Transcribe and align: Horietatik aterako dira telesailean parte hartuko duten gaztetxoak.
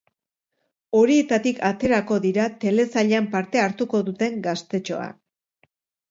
Horietatik 0.99 1.59
aterako 1.67 2.15
dira 2.23 2.47
telesailean 2.63 3.27
parte 3.35 3.61
hartuko 3.65 4.01
duten 4.09 4.39
gaztetxoak. 4.49 5.21